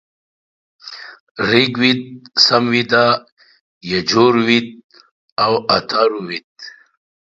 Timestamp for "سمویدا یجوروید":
2.45-4.67